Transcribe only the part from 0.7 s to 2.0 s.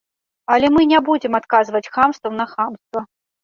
мы не будзем адказваць